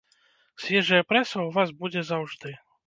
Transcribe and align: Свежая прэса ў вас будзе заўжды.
Свежая 0.63 1.03
прэса 1.11 1.31
ў 1.31 1.49
вас 1.59 1.69
будзе 1.85 2.09
заўжды. 2.11 2.61